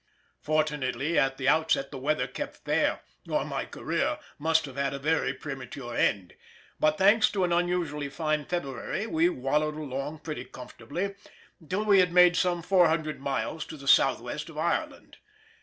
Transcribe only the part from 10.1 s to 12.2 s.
pretty comfortably, till we had